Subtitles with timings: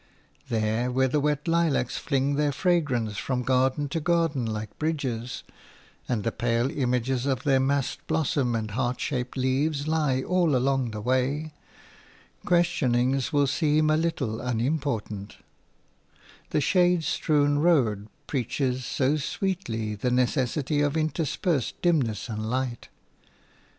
[0.49, 5.43] There, where the wet lilacs fling their fragrance from garden to garden like bridges,
[6.09, 10.89] and the pale images of their massed blossom and heart shaped leaves lie all along
[10.89, 11.53] the way,
[12.47, 15.37] questionings will seem a little unimportant–
[16.49, 22.89] the shade strewn road preaches so sweetly the necessity of interspersed dimness and light.